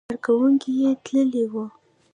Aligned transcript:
کارکوونکي 0.25 0.71
یې 0.81 0.91
تللي 1.05 1.43
وو. 1.51 1.65